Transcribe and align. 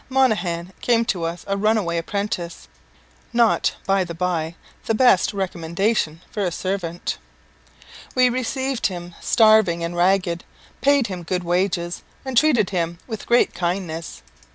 Monaghan 0.09 0.73
came 0.81 1.05
to 1.05 1.25
us 1.25 1.45
a 1.47 1.55
runaway 1.55 1.95
apprentice, 1.95 2.67
not, 3.33 3.75
by 3.85 4.03
the 4.03 4.15
bye, 4.15 4.55
the 4.85 4.95
best 4.95 5.31
recommendation 5.31 6.21
for 6.31 6.43
a 6.43 6.51
servant. 6.51 7.19
We 8.15 8.27
received 8.27 8.87
him 8.87 9.13
starving 9.21 9.83
and 9.83 9.95
ragged, 9.95 10.43
paid 10.81 11.05
him 11.05 11.21
good 11.21 11.43
wages, 11.43 12.01
and 12.25 12.35
treated 12.35 12.71
him 12.71 12.97
with 13.05 13.27
great 13.27 13.53
kindness. 13.53 14.23